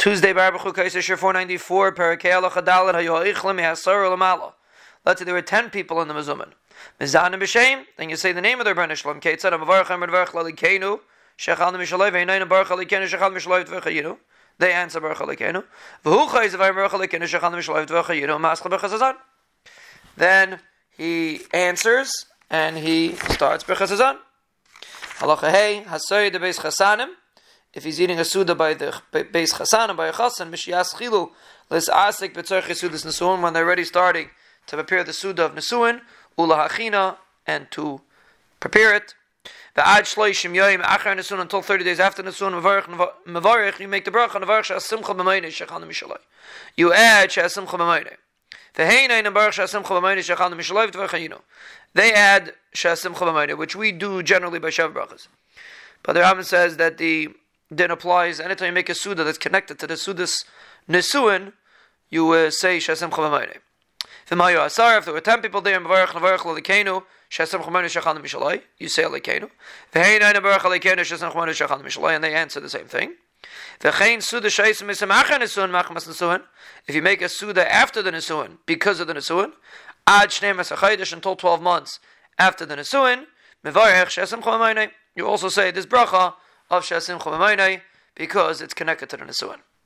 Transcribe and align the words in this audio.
Tuesday, 0.00 0.32
Baruch 0.32 0.62
Hu 0.62 0.72
Kaisha 0.72 1.02
494, 1.02 1.92
Parakei 1.92 2.34
Allah 2.34 2.48
Chadalat 2.48 2.94
Hayoichlim 2.94 3.60
Hasar 3.60 3.96
Lamala. 4.04 4.54
Let's 5.04 5.20
say 5.20 5.26
there 5.26 5.34
were 5.34 5.42
10 5.42 5.68
people 5.68 6.00
in 6.00 6.08
the 6.08 6.14
Mazuman. 6.14 6.52
Mizan 6.98 7.34
and 7.34 7.42
B'Shem, 7.42 7.84
then 7.98 8.08
you 8.08 8.16
say 8.16 8.32
the 8.32 8.40
name 8.40 8.60
of 8.60 8.64
their 8.64 8.74
Rebbeinu 8.74 8.96
Shalom. 8.96 9.20
Keitzad 9.20 9.52
Amavarach 9.52 9.90
Amar 9.90 10.08
Dvarach 10.08 10.28
Lalikenu, 10.28 11.00
Shechal 11.36 11.74
Mishalev, 11.74 12.12
Einayin 12.12 12.48
Baruch 12.48 12.68
Alikenu, 12.68 13.06
Shechal 13.10 13.30
Mishalev 13.30 13.66
Tvechayinu. 13.66 14.16
They 14.56 14.72
answer 14.72 15.00
Baruch 15.00 15.18
Alikenu. 15.18 15.64
V'hu 16.02 16.28
Chayz 16.28 16.56
Avayim 16.56 16.76
Baruch 16.76 16.92
Alikenu, 16.92 17.24
Shechal 17.24 17.52
Mishalev 17.52 17.86
Tvechayinu, 17.86 18.40
Mascha 18.40 18.70
B'Chazazan. 18.70 19.16
Then 20.16 20.60
he 20.96 21.42
answers, 21.52 22.10
and 22.48 22.78
he 22.78 23.16
starts 23.16 23.64
B'Chazazan. 23.64 24.16
Halacha 25.18 25.50
Hey, 25.50 25.84
Hasoy 25.86 26.32
de 26.32 26.38
Beis 26.38 26.58
Chasanim, 26.58 27.08
if 27.72 27.84
he's 27.84 28.00
eating 28.00 28.18
a 28.18 28.24
suda 28.24 28.54
by 28.54 28.74
the 28.74 29.00
base 29.32 29.54
chasan 29.54 29.88
and 29.88 29.96
by 29.96 30.08
a 30.08 30.12
chasan, 30.12 30.50
mishias 30.50 30.94
chilu, 30.94 31.30
let's 31.68 31.88
asik 31.88 32.34
betzorch 32.34 32.64
sudas 32.64 33.06
nesuin 33.06 33.42
when 33.42 33.52
they're 33.52 33.64
already 33.64 33.84
starting 33.84 34.30
to 34.66 34.76
prepare 34.76 35.04
the 35.04 35.12
suda 35.12 35.44
of 35.44 35.54
nesuin, 35.54 36.00
ula 36.36 36.68
hachina, 36.68 37.16
and 37.46 37.70
to 37.70 38.00
prepare 38.58 38.94
it. 38.94 39.14
The 39.74 39.86
ad 39.86 40.04
shloishim 40.04 40.52
yoyim 40.52 40.82
achar 40.82 41.16
nesuin 41.16 41.40
until 41.40 41.62
30 41.62 41.84
days 41.84 42.00
after 42.00 42.22
nesuin, 42.22 42.60
mevarich, 42.60 43.78
you 43.78 43.86
make 43.86 44.04
the 44.04 44.10
bracha, 44.10 44.42
mevarich 44.42 44.74
shas 44.74 44.80
simcha 44.80 45.14
b'mayne 45.14 45.44
shechan 45.44 45.84
mishalai. 45.84 46.18
You 46.76 46.92
add 46.92 47.30
shas 47.30 47.50
simcha 47.50 47.78
b'mayne. 47.78 48.16
They 48.74 48.84
add 48.84 49.12
shas 52.74 52.98
simcha 52.98 53.24
b'mayne, 53.24 53.58
which 53.58 53.76
we 53.76 53.92
do 53.92 54.22
generally 54.22 54.58
by 54.58 54.68
shav 54.70 54.92
brachas. 54.92 55.28
But 56.02 56.14
the 56.14 56.20
Rambam 56.20 56.44
says 56.44 56.76
that 56.78 56.98
the 56.98 57.28
then 57.70 57.90
applies 57.90 58.40
anytime 58.40 58.66
you 58.66 58.72
make 58.72 58.88
a 58.88 58.94
suda 58.94 59.24
that's 59.24 59.38
connected 59.38 59.78
to 59.78 59.86
the 59.86 59.94
sudas 59.94 60.44
nesuin, 60.88 61.52
you 62.10 62.30
uh, 62.32 62.50
say 62.50 62.78
shasim 62.78 63.10
chavamayne. 63.10 63.58
V'mayu 64.28 64.64
asar, 64.64 64.98
if 64.98 65.04
there 65.04 65.14
were 65.14 65.20
ten 65.20 65.40
people 65.40 65.60
there, 65.60 65.78
mevarach 65.80 66.08
nevarach 66.08 66.44
l'likenu, 66.44 67.04
shasim 67.30 67.62
chavamayne 67.62 67.86
shachan 67.86 68.20
mishalai, 68.20 68.62
you 68.78 68.88
say 68.88 69.06
l'likenu. 69.06 69.48
V'hein 69.92 70.22
ein 70.22 70.34
mevarach 70.34 70.64
l'likenu, 70.64 71.00
shasim 71.00 71.32
chavamayne 71.32 71.50
shachan 71.50 71.82
mishalai, 71.82 72.16
and 72.16 72.24
they 72.24 72.34
answer 72.34 72.58
the 72.58 72.68
same 72.68 72.86
thing. 72.86 73.14
V'chein 73.80 74.20
suda 74.20 74.48
shaisim 74.48 74.88
misamacha 74.88 75.38
nesuin, 75.38 75.70
machmas 75.70 76.08
nesuin, 76.08 76.42
if 76.88 76.94
you 76.94 77.02
make 77.02 77.22
a 77.22 77.28
suda 77.28 77.72
after 77.72 78.02
the 78.02 78.10
nesuin, 78.10 78.58
because 78.66 78.98
of 78.98 79.06
the 79.06 79.14
nesuin, 79.14 79.52
ad 80.08 80.30
shnei 80.30 80.54
masachaydish 80.54 81.12
until 81.12 81.36
12 81.36 81.62
months 81.62 82.00
after 82.36 82.66
the 82.66 82.74
nesuin, 82.74 83.26
mevarach 83.64 84.06
shasim 84.06 84.42
chavamayne, 84.42 84.90
you 85.14 85.26
also 85.26 85.48
say 85.48 85.70
this 85.70 85.86
bracha, 85.86 86.34
of 86.70 86.84
Shasim 86.84 87.18
Chomamayne 87.20 87.80
because 88.14 88.60
it's 88.60 88.74
connected 88.74 89.08
to 89.10 89.16
the 89.16 89.24
Nisuin. 89.24 89.58